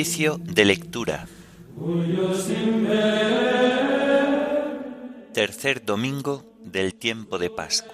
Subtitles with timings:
[0.00, 1.28] Oficio de lectura.
[5.34, 7.92] Tercer domingo del tiempo de Pascua.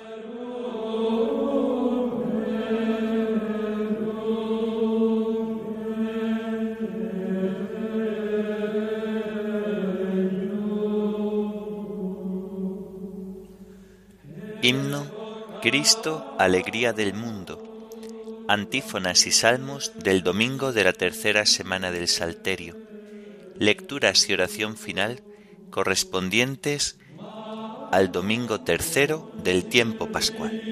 [14.62, 15.07] Himno
[15.61, 17.36] Cristo, alegría del mundo.
[18.49, 22.77] Antífonas y salmos del domingo de la tercera semana del Salterio.
[23.59, 25.23] Lecturas y oración final
[25.71, 26.99] correspondientes
[27.90, 30.63] al domingo tercero del tiempo pascual.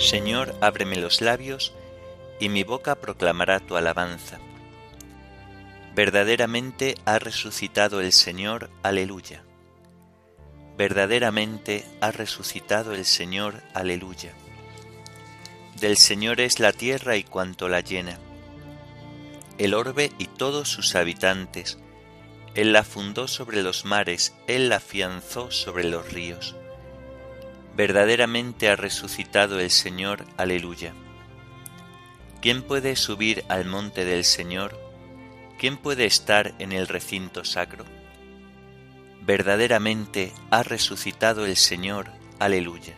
[0.00, 1.72] Señor, ábreme los labios,
[2.44, 4.38] y mi boca proclamará tu alabanza.
[5.94, 9.42] Verdaderamente ha resucitado el Señor, aleluya.
[10.76, 14.34] Verdaderamente ha resucitado el Señor, aleluya.
[15.80, 18.18] Del Señor es la tierra y cuanto la llena,
[19.56, 21.78] el orbe y todos sus habitantes.
[22.54, 26.54] Él la fundó sobre los mares, Él la afianzó sobre los ríos.
[27.74, 30.94] Verdaderamente ha resucitado el Señor, aleluya.
[32.44, 34.78] ¿Quién puede subir al monte del Señor?
[35.58, 37.86] ¿Quién puede estar en el recinto sacro?
[39.22, 42.96] Verdaderamente ha resucitado el Señor, aleluya.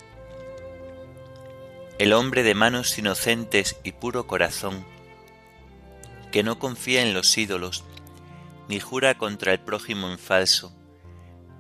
[2.01, 4.85] El hombre de manos inocentes y puro corazón,
[6.33, 7.85] que no confía en los ídolos,
[8.67, 10.75] ni jura contra el prójimo en falso,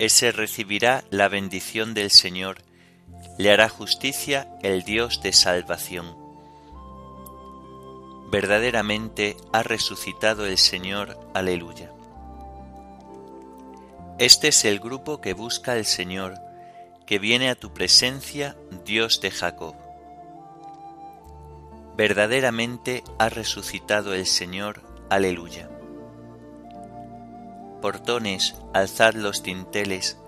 [0.00, 2.64] ese recibirá la bendición del Señor,
[3.38, 6.25] le hará justicia el Dios de salvación
[8.30, 11.92] verdaderamente ha resucitado el Señor, aleluya.
[14.18, 16.34] Este es el grupo que busca al Señor,
[17.06, 19.74] que viene a tu presencia, Dios de Jacob.
[21.96, 25.70] Verdaderamente ha resucitado el Señor, aleluya.
[27.80, 30.18] Portones, alzad los tinteles,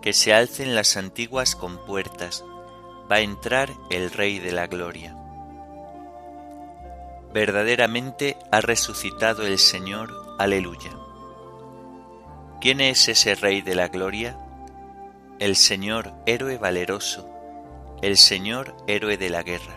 [0.00, 2.42] que se alcen las antiguas compuertas,
[3.10, 5.23] va a entrar el Rey de la Gloria
[7.34, 10.92] verdaderamente ha resucitado el Señor, aleluya.
[12.60, 14.38] ¿Quién es ese Rey de la Gloria?
[15.40, 17.28] El Señor héroe valeroso,
[18.02, 19.76] el Señor héroe de la guerra.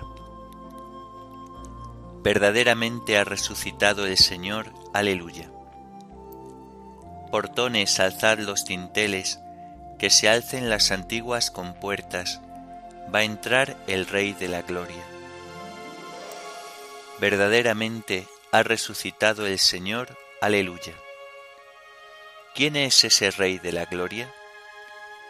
[2.22, 5.50] Verdaderamente ha resucitado el Señor, aleluya.
[7.32, 9.40] Portones, alzad los tinteles,
[9.98, 12.40] que se alcen las antiguas compuertas,
[13.14, 15.17] va a entrar el Rey de la Gloria
[17.20, 20.94] verdaderamente ha resucitado el Señor, aleluya.
[22.54, 24.34] ¿Quién es ese Rey de la Gloria?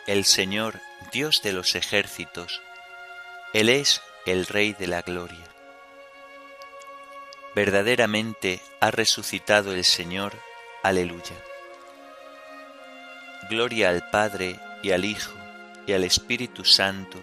[0.05, 0.79] El Señor,
[1.11, 2.61] Dios de los ejércitos,
[3.53, 5.45] Él es el Rey de la Gloria.
[7.55, 10.33] Verdaderamente ha resucitado el Señor,
[10.83, 11.35] aleluya.
[13.49, 15.33] Gloria al Padre y al Hijo
[15.85, 17.19] y al Espíritu Santo,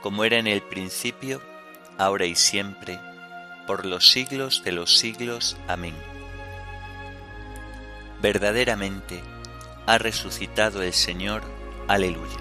[0.00, 1.42] como era en el principio,
[1.98, 2.98] ahora y siempre,
[3.66, 5.56] por los siglos de los siglos.
[5.66, 5.94] Amén.
[8.22, 9.22] Verdaderamente
[9.86, 11.42] ha resucitado el Señor.
[11.88, 12.36] Aleluya.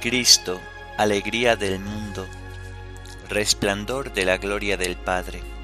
[0.00, 0.60] Cristo,
[0.96, 2.26] alegría del mundo,
[3.28, 5.55] resplandor de la gloria del Padre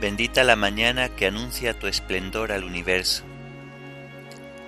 [0.00, 3.24] Bendita la mañana que anuncia tu esplendor al universo.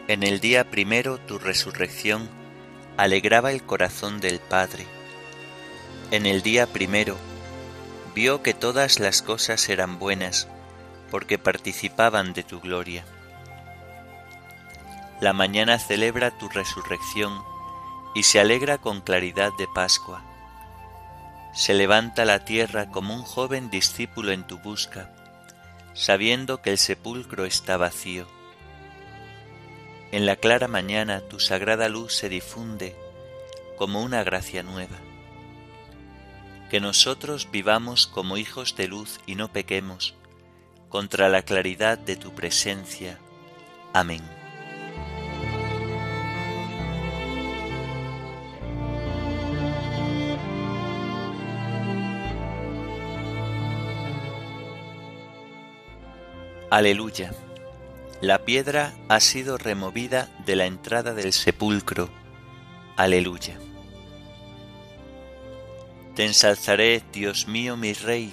[0.09, 2.29] En el día primero tu resurrección
[2.97, 4.87] alegraba el corazón del Padre.
[6.11, 7.17] En el día primero
[8.13, 10.49] vio que todas las cosas eran buenas
[11.13, 13.05] porque participaban de tu gloria.
[15.21, 17.41] La mañana celebra tu resurrección
[18.17, 20.25] y se alegra con claridad de Pascua.
[21.55, 25.09] Se levanta la tierra como un joven discípulo en tu busca
[25.95, 28.27] sabiendo que el sepulcro está vacío.
[30.13, 32.97] En la clara mañana tu sagrada luz se difunde
[33.77, 34.99] como una gracia nueva.
[36.71, 40.15] Que nosotros vivamos como hijos de luz y no pequemos
[40.89, 43.19] contra la claridad de tu presencia.
[43.93, 44.40] Amén.
[56.71, 57.33] Aleluya.
[58.21, 62.11] La piedra ha sido removida de la entrada del sepulcro.
[62.95, 63.59] Aleluya.
[66.15, 68.33] Te ensalzaré, Dios mío, mi Rey,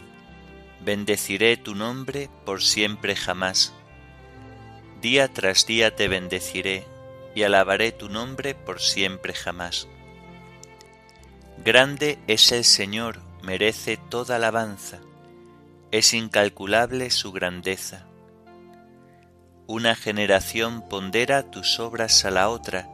[0.85, 3.73] bendeciré tu nombre por siempre jamás.
[5.01, 6.85] Día tras día te bendeciré
[7.33, 9.87] y alabaré tu nombre por siempre jamás.
[11.65, 14.99] Grande es el Señor, merece toda alabanza,
[15.89, 18.06] es incalculable su grandeza
[19.67, 22.89] una generación pondera tus obras a la otra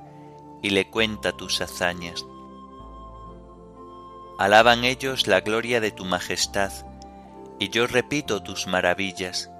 [0.63, 2.25] y le cuenta tus hazañas.
[4.39, 6.71] Alaban ellos la gloria de tu majestad,
[7.59, 9.51] y yo repito tus maravillas.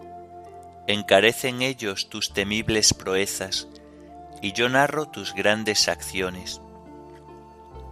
[0.87, 3.67] Encarecen ellos tus temibles proezas,
[4.41, 6.61] y yo narro tus grandes acciones.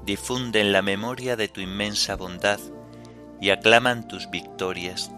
[0.04, 2.60] Difunden la memoria de tu inmensa bondad,
[3.40, 5.12] y aclaman tus victorias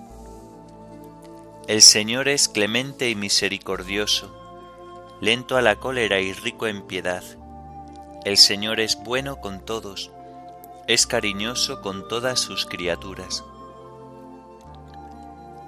[1.67, 4.35] el Señor es clemente y misericordioso,
[5.21, 7.23] lento a la cólera y rico en piedad.
[8.25, 10.11] El Señor es bueno con todos,
[10.87, 13.45] es cariñoso con todas sus criaturas.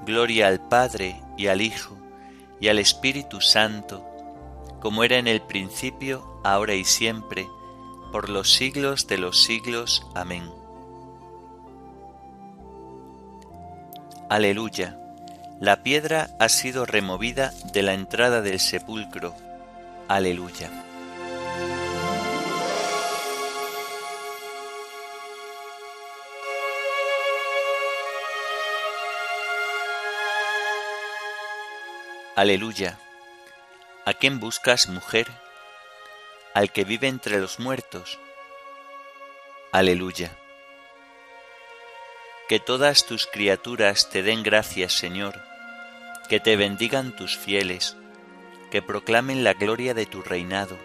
[0.06, 1.96] Gloria al Padre y al Hijo
[2.60, 4.06] y al Espíritu Santo,
[4.82, 7.48] como era en el principio, ahora y siempre,
[8.12, 10.06] por los siglos de los siglos.
[10.14, 10.52] Amén.
[14.30, 15.00] Aleluya
[15.60, 19.36] la piedra ha sido removida de la entrada del sepulcro.
[20.08, 20.70] Aleluya.
[32.36, 33.00] Aleluya.
[34.04, 35.28] ¿A quién buscas, mujer?
[36.54, 38.20] Al que vive entre los muertos.
[39.72, 40.32] Aleluya.
[42.48, 45.42] Que todas tus criaturas te den gracias, Señor,
[46.30, 47.98] que te bendigan tus fieles,
[48.70, 50.78] que proclamen la gloria de tu reinado,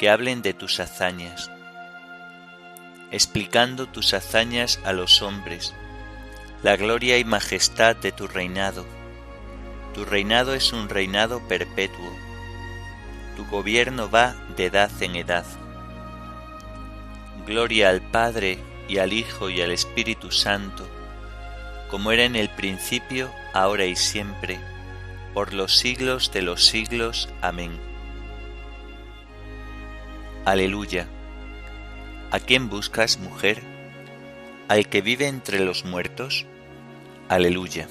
[0.00, 1.48] que hablen de tus hazañas,
[3.12, 5.74] explicando tus hazañas a los hombres,
[6.64, 8.84] la gloria y majestad de tu reinado.
[9.94, 12.16] Tu reinado es un reinado perpetuo,
[13.36, 15.44] tu gobierno va de edad en edad.
[17.46, 18.58] Gloria al Padre,
[18.90, 20.84] y al Hijo y al Espíritu Santo,
[21.90, 24.58] como era en el principio, ahora y siempre,
[25.32, 27.28] por los siglos de los siglos.
[27.40, 27.78] Amén.
[30.44, 31.06] Aleluya.
[32.32, 33.62] ¿A quién buscas, mujer?
[34.66, 36.46] ¿Al que vive entre los muertos?
[37.28, 37.88] Aleluya.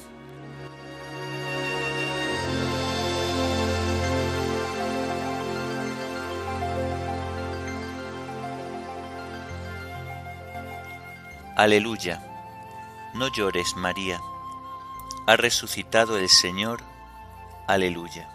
[11.59, 12.23] Aleluya.
[13.13, 14.21] No llores, María.
[15.27, 16.79] Ha resucitado el Señor.
[17.67, 18.29] Aleluya.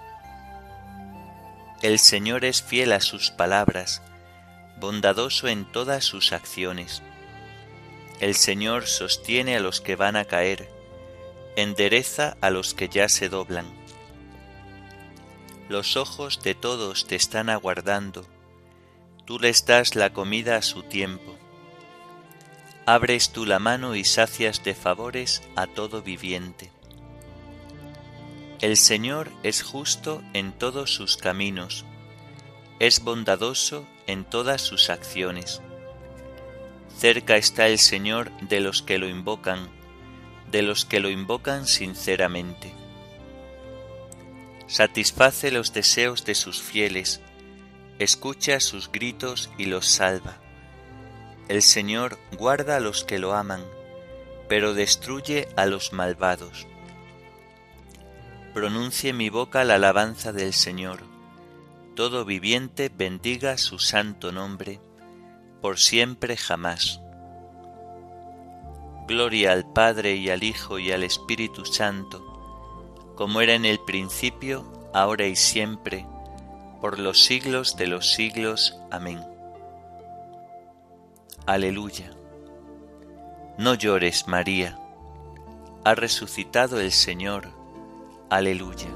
[1.81, 4.03] El Señor es fiel a sus palabras,
[4.79, 7.03] bondadoso en todas sus acciones.
[8.21, 10.69] El Señor sostiene a los que van a caer,
[11.57, 13.65] endereza a los que ya se doblan.
[15.71, 18.27] Los ojos de todos te están aguardando,
[19.25, 21.39] tú les das la comida a su tiempo
[22.87, 26.71] abres tú la mano y sacias de favores a todo viviente.
[28.61, 31.85] El Señor es justo en todos sus caminos,
[32.79, 35.63] es bondadoso en todas sus acciones.
[36.99, 39.69] Cerca está el Señor de los que lo invocan,
[40.51, 42.73] de los que lo invocan sinceramente.
[44.67, 47.21] Satisface los deseos de sus fieles,
[47.99, 50.44] escucha sus gritos y los salva.
[51.49, 53.63] El Señor guarda a los que lo aman,
[54.49, 56.67] pero destruye a los malvados.
[58.55, 61.01] Pronuncie mi boca la alabanza del Señor.
[61.95, 64.81] Todo viviente bendiga su santo nombre,
[65.61, 67.01] por siempre jamás.
[69.07, 72.25] Gloria al Padre y al Hijo y al Espíritu Santo,
[73.17, 76.07] como era en el principio, ahora y siempre,
[76.81, 78.79] por los siglos de los siglos.
[78.91, 79.34] Amén.
[81.47, 82.11] Aleluya.
[83.59, 84.79] No llores, María.
[85.85, 87.49] Ha resucitado el Señor.
[88.31, 88.89] Aleluya.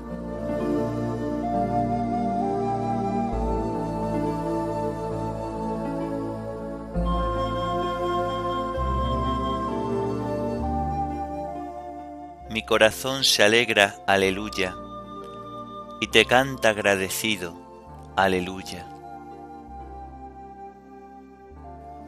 [12.49, 14.75] Mi corazón se alegra, aleluya,
[16.01, 17.55] y te canta agradecido,
[18.17, 18.98] aleluya.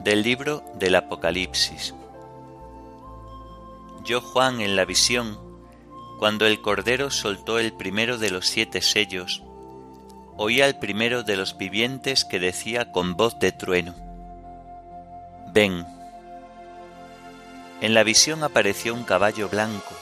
[0.02, 1.94] Del libro del Apocalipsis.
[4.02, 5.38] Yo Juan en la visión,
[6.18, 9.42] cuando el Cordero soltó el primero de los siete sellos,
[10.38, 13.94] oía el primero de los vivientes que decía con voz de trueno,
[15.52, 15.84] Ven.
[17.82, 19.94] En la visión apareció un caballo blanco.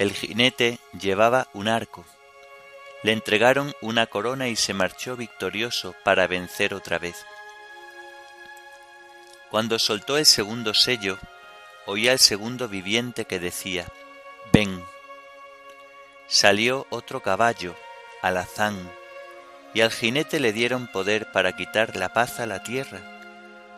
[0.00, 2.04] El jinete llevaba un arco.
[3.04, 7.24] Le entregaron una corona y se marchó victorioso para vencer otra vez.
[9.50, 11.18] Cuando soltó el segundo sello,
[11.86, 13.86] oía el segundo viviente que decía,
[14.52, 14.82] Ven.
[16.26, 17.76] Salió otro caballo,
[18.22, 18.76] alazán,
[19.72, 23.00] y al jinete le dieron poder para quitar la paz a la tierra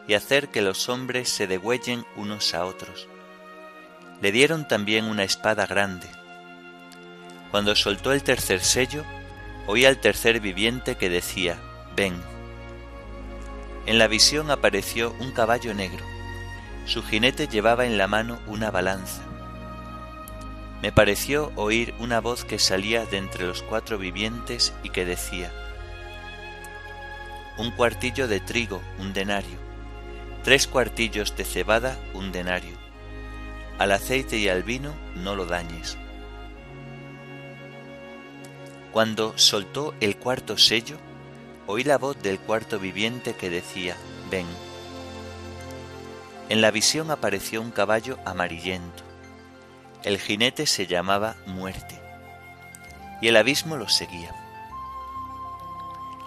[0.06, 3.06] y hacer que los hombres se degüellen unos a otros.
[4.22, 6.08] Le dieron también una espada grande.
[7.50, 9.04] Cuando soltó el tercer sello,
[9.66, 11.58] oí al tercer viviente que decía,
[11.94, 12.37] Ven.
[13.88, 16.04] En la visión apareció un caballo negro.
[16.84, 19.22] Su jinete llevaba en la mano una balanza.
[20.82, 25.50] Me pareció oír una voz que salía de entre los cuatro vivientes y que decía,
[27.56, 29.56] Un cuartillo de trigo, un denario,
[30.44, 32.76] tres cuartillos de cebada, un denario.
[33.78, 35.96] Al aceite y al vino no lo dañes.
[38.92, 40.98] Cuando soltó el cuarto sello,
[41.68, 43.94] oí la voz del cuarto viviente que decía,
[44.30, 44.46] ven.
[46.48, 49.04] En la visión apareció un caballo amarillento.
[50.02, 52.00] El jinete se llamaba muerte,
[53.20, 54.34] y el abismo los seguía.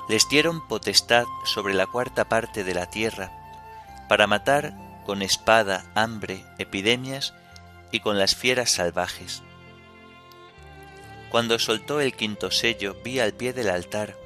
[0.08, 3.32] Les dieron potestad sobre la cuarta parte de la tierra,
[4.08, 4.76] para matar
[5.08, 7.34] con espada, hambre, epidemias
[7.92, 9.42] y con las fieras salvajes.
[11.32, 14.21] Cuando soltó el quinto sello, vi al pie del altar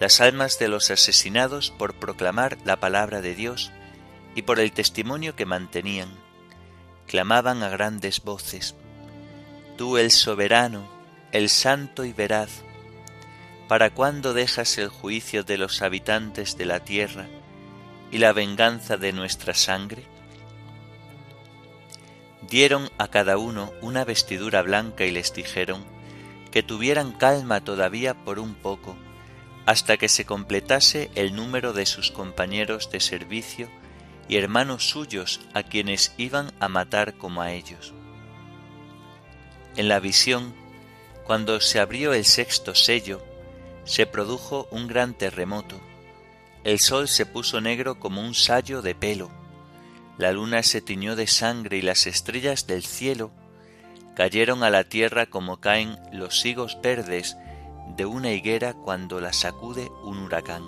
[0.00, 3.72] las almas de los asesinados por proclamar la palabra de Dios
[4.34, 6.10] y por el testimonio que mantenían.
[7.06, 8.74] Clamaban a grandes voces,
[9.76, 10.88] Tú el soberano,
[11.30, 12.62] el santo y veraz,
[13.68, 17.28] ¿para cuándo dejas el juicio de los habitantes de la tierra
[18.10, 20.02] y la venganza de nuestra sangre?
[22.48, 25.84] Dieron a cada uno una vestidura blanca y les dijeron
[26.50, 28.96] que tuvieran calma todavía por un poco,
[29.68, 33.68] hasta que se completase el número de sus compañeros de servicio
[34.26, 37.92] y hermanos suyos a quienes iban a matar como a ellos.
[39.76, 40.54] En la visión,
[41.24, 43.22] cuando se abrió el sexto sello,
[43.84, 45.78] se produjo un gran terremoto.
[46.64, 49.30] El sol se puso negro como un sayo de pelo,
[50.16, 53.30] la luna se tiñó de sangre y las estrellas del cielo
[54.16, 57.36] cayeron a la tierra como caen los higos verdes
[57.96, 60.64] de una higuera cuando la sacude un huracán.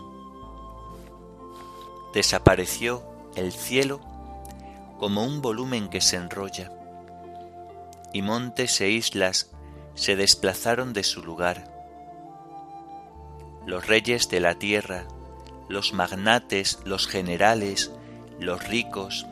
[2.13, 3.05] Desapareció
[3.37, 4.01] el cielo
[4.99, 6.73] como un volumen que se enrolla,
[8.13, 9.51] y montes e islas
[9.95, 11.73] se desplazaron de su lugar.
[13.67, 15.07] Los reyes de la tierra,
[15.69, 17.93] los magnates, los generales,
[18.39, 19.27] los ricos,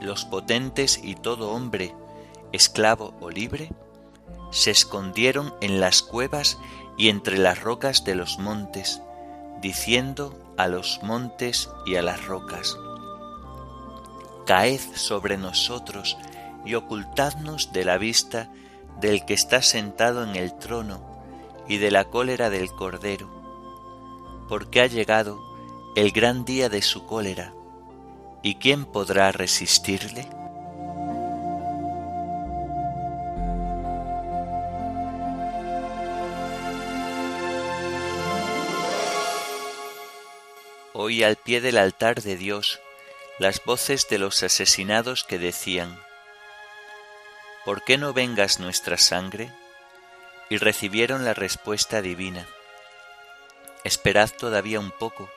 [0.00, 1.94] los potentes y todo hombre,
[2.52, 3.70] esclavo o libre,
[4.50, 6.58] se escondieron en las cuevas
[6.96, 9.02] y entre las rocas de los montes,
[9.60, 12.76] diciendo a los montes y a las rocas,
[14.46, 16.16] Caed sobre nosotros
[16.64, 18.50] y ocultadnos de la vista
[19.00, 21.00] del que está sentado en el trono
[21.68, 23.28] y de la cólera del Cordero,
[24.48, 25.40] porque ha llegado
[25.96, 27.52] el gran día de su cólera,
[28.42, 30.28] ¿y quién podrá resistirle?
[40.94, 42.80] Oí al pie del altar de Dios
[43.38, 45.98] las voces de los asesinados que decían,
[47.64, 49.52] ¿Por qué no vengas nuestra sangre?
[50.50, 52.46] Y recibieron la respuesta divina,
[53.84, 55.28] Esperad todavía un poco,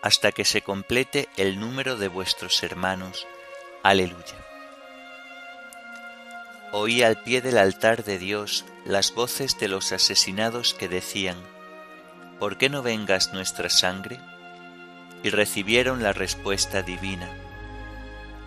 [0.00, 3.26] hasta que se complete el número de vuestros hermanos.
[3.82, 4.36] Aleluya.
[6.72, 11.36] Oí al pie del altar de Dios las voces de los asesinados que decían,
[12.38, 14.18] ¿Por qué no vengas nuestra sangre?
[15.24, 17.28] Y recibieron la respuesta divina.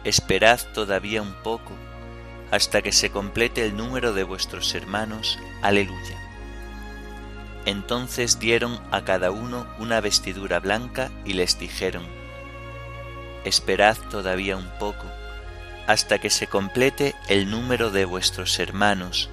[0.05, 1.73] Esperad todavía un poco,
[2.51, 5.37] hasta que se complete el número de vuestros hermanos.
[5.61, 6.17] Aleluya.
[7.65, 12.05] Entonces dieron a cada uno una vestidura blanca y les dijeron,
[13.43, 15.05] Esperad todavía un poco,
[15.87, 19.29] hasta que se complete el número de vuestros hermanos.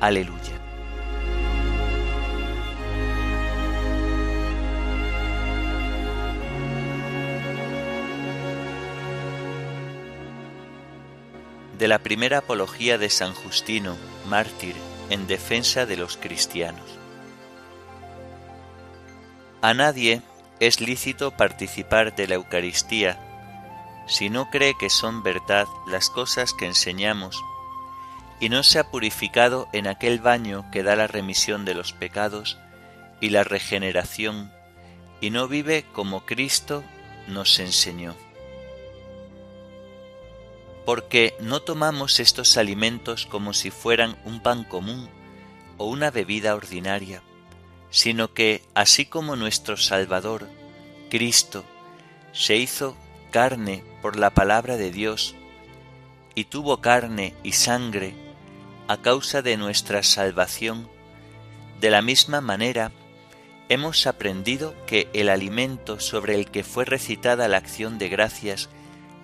[0.00, 0.63] Aleluya.
[11.78, 13.96] De la primera apología de San Justino,
[14.28, 14.74] mártir,
[15.10, 16.98] en defensa de los cristianos.
[19.60, 20.22] A nadie
[20.60, 23.18] es lícito participar de la Eucaristía
[24.06, 27.42] si no cree que son verdad las cosas que enseñamos
[28.40, 32.58] y no se ha purificado en aquel baño que da la remisión de los pecados
[33.20, 34.52] y la regeneración
[35.20, 36.84] y no vive como Cristo
[37.28, 38.14] nos enseñó.
[40.84, 45.08] Porque no tomamos estos alimentos como si fueran un pan común
[45.78, 47.22] o una bebida ordinaria,
[47.90, 50.48] sino que, así como nuestro Salvador,
[51.10, 51.64] Cristo,
[52.32, 52.96] se hizo
[53.30, 55.34] carne por la palabra de Dios,
[56.34, 58.14] y tuvo carne y sangre
[58.88, 60.88] a causa de nuestra salvación,
[61.80, 62.92] de la misma manera
[63.68, 68.68] hemos aprendido que el alimento sobre el que fue recitada la acción de gracias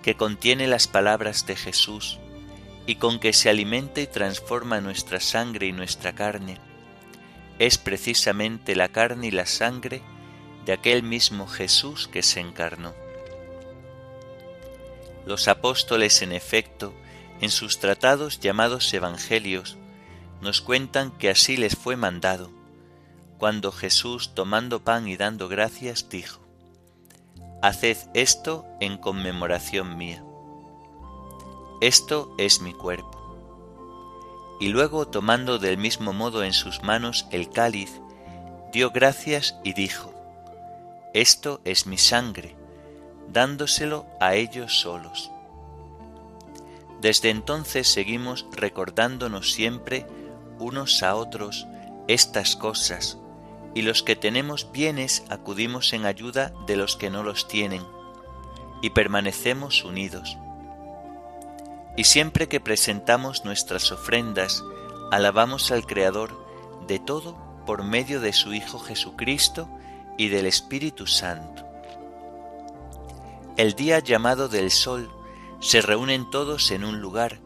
[0.01, 2.19] que contiene las palabras de Jesús
[2.85, 6.57] y con que se alimenta y transforma nuestra sangre y nuestra carne,
[7.59, 10.01] es precisamente la carne y la sangre
[10.65, 12.93] de aquel mismo Jesús que se encarnó.
[15.25, 16.93] Los apóstoles, en efecto,
[17.39, 19.77] en sus tratados llamados Evangelios,
[20.41, 22.51] nos cuentan que así les fue mandado,
[23.37, 26.40] cuando Jesús, tomando pan y dando gracias, dijo,
[27.63, 30.23] Haced esto en conmemoración mía.
[31.79, 33.19] Esto es mi cuerpo.
[34.59, 38.01] Y luego, tomando del mismo modo en sus manos el cáliz,
[38.71, 40.11] dio gracias y dijo,
[41.13, 42.55] Esto es mi sangre,
[43.31, 45.29] dándoselo a ellos solos.
[46.99, 50.07] Desde entonces seguimos recordándonos siempre
[50.57, 51.67] unos a otros
[52.07, 53.19] estas cosas,
[53.73, 57.83] y los que tenemos bienes acudimos en ayuda de los que no los tienen,
[58.81, 60.37] y permanecemos unidos.
[61.95, 64.63] Y siempre que presentamos nuestras ofrendas,
[65.11, 66.45] alabamos al Creador
[66.87, 69.69] de todo por medio de su Hijo Jesucristo
[70.17, 71.65] y del Espíritu Santo.
[73.57, 75.11] El día llamado del Sol
[75.59, 77.39] se reúnen todos en un lugar,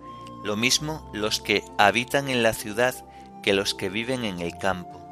[0.43, 2.95] lo mismo los que habitan en la ciudad
[3.43, 5.04] que los que viven en el campo.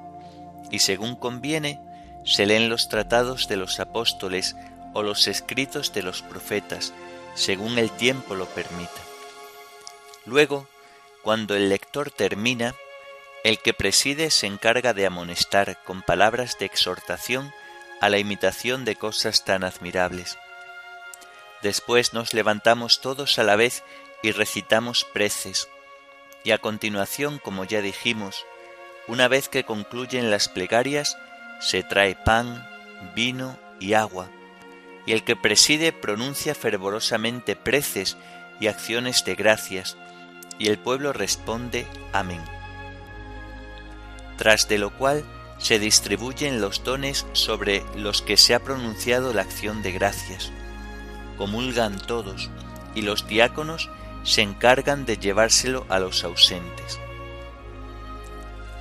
[0.74, 1.80] Y según conviene,
[2.26, 4.56] se leen los tratados de los apóstoles
[4.96, 6.94] o los escritos de los profetas,
[7.36, 8.90] según el tiempo lo permita.
[10.26, 10.68] Luego,
[11.22, 12.74] cuando el lector termina,
[13.44, 17.54] el que preside se encarga de amonestar con palabras de exhortación
[18.02, 20.40] a la imitación de cosas tan admirables.
[21.62, 23.84] Después nos levantamos todos a la vez
[24.24, 25.70] y recitamos preces.
[26.44, 28.44] Y a continuación, como ya dijimos,
[29.08, 31.18] una vez que concluyen las plegarias,
[31.60, 32.68] se trae pan,
[33.16, 34.30] vino y agua,
[35.06, 38.18] y el que preside pronuncia fervorosamente preces
[38.60, 39.98] y acciones de gracias,
[40.60, 42.42] y el pueblo responde Amén.
[44.38, 45.24] Tras de lo cual
[45.58, 50.52] se distribuyen los dones sobre los que se ha pronunciado la acción de gracias
[51.38, 52.50] comulgan todos
[52.96, 53.90] y los diáconos
[54.24, 57.00] se encargan de llevárselo a los ausentes.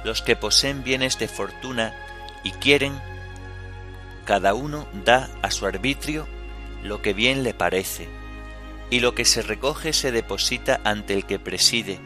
[0.04, 1.94] Los que poseen bienes de fortuna
[2.42, 3.00] y quieren,
[4.24, 6.26] cada uno da a su arbitrio
[6.82, 8.08] lo que bien le parece,
[8.90, 12.00] y lo que se recoge se deposita ante el que preside,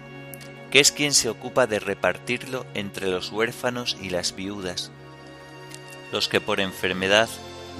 [0.70, 4.90] que es quien se ocupa de repartirlo entre los huérfanos y las viudas,
[6.12, 7.28] los que por enfermedad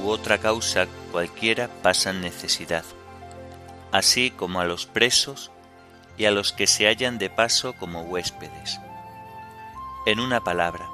[0.02, 2.85] u otra causa cualquiera pasan necesidad,
[3.92, 5.50] así como a los presos
[6.16, 8.81] y a los que se hallan de paso como huéspedes.
[10.07, 10.88] En una palabra,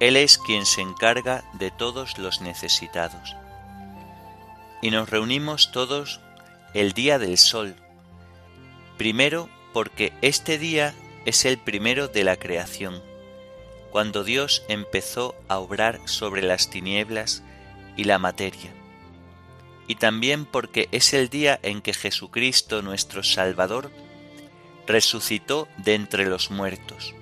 [0.00, 3.36] Él es quien se encarga de todos los necesitados.
[4.80, 6.18] Y nos reunimos todos
[6.72, 7.76] el día del sol,
[8.96, 10.94] primero porque este día
[11.26, 13.02] es el primero de la creación,
[13.90, 17.42] cuando Dios empezó a obrar sobre las tinieblas
[17.94, 18.72] y la materia,
[19.86, 23.90] y también porque es el día en que Jesucristo nuestro Salvador
[24.86, 27.14] resucitó de entre los muertos.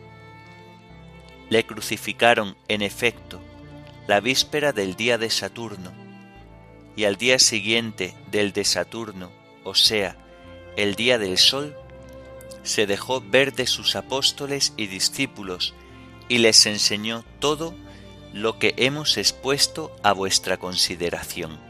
[1.50, 3.40] Le crucificaron, en efecto,
[4.06, 5.92] la víspera del día de Saturno,
[6.96, 9.30] y al día siguiente del de Saturno,
[9.64, 10.16] o sea,
[10.76, 11.76] el día del sol,
[12.62, 15.74] se dejó ver de sus apóstoles y discípulos,
[16.28, 17.74] y les enseñó todo
[18.32, 21.69] lo que hemos expuesto a vuestra consideración.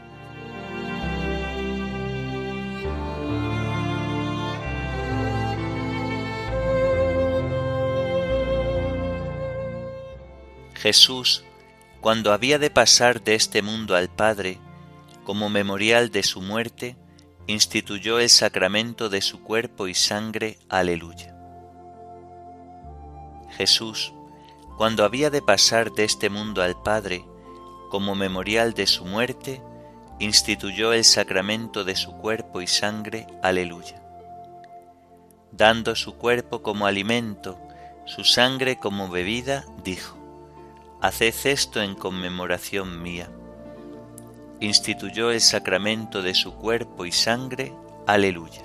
[10.81, 11.43] Jesús,
[11.99, 14.57] cuando había de pasar de este mundo al Padre,
[15.23, 16.97] como memorial de su muerte,
[17.45, 20.57] instituyó el sacramento de su cuerpo y sangre.
[20.69, 21.35] Aleluya.
[23.51, 24.11] Jesús,
[24.75, 27.23] cuando había de pasar de este mundo al Padre,
[27.91, 29.61] como memorial de su muerte,
[30.17, 33.27] instituyó el sacramento de su cuerpo y sangre.
[33.43, 34.01] Aleluya.
[35.51, 37.59] Dando su cuerpo como alimento,
[38.05, 40.20] su sangre como bebida, dijo,
[41.01, 43.29] Haced esto en conmemoración mía.
[44.59, 47.73] Instituyó el sacramento de su cuerpo y sangre.
[48.05, 48.61] Aleluya.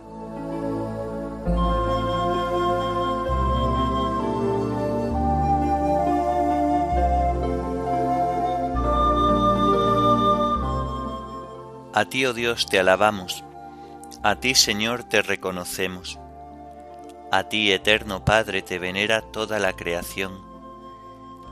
[11.95, 13.43] A ti, oh Dios, te alabamos,
[14.23, 16.19] a ti, Señor, te reconocemos,
[17.33, 20.46] a ti, eterno Padre, te venera toda la creación,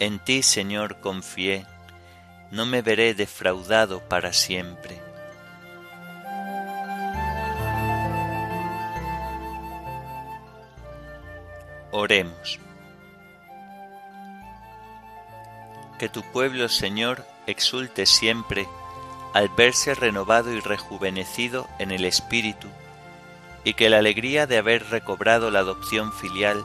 [0.00, 1.66] En ti, Señor, confié,
[2.50, 5.00] no me veré defraudado para siempre.
[11.92, 12.58] Oremos.
[15.98, 18.66] Que tu pueblo, Señor, exulte siempre
[19.32, 22.68] al verse renovado y rejuvenecido en el Espíritu,
[23.62, 26.64] y que la alegría de haber recobrado la adopción filial